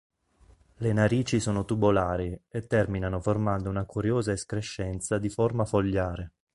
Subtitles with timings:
[0.77, 6.31] Le narici sono tubolari e terminano formando una curiosa escrescenza di forma fogliare.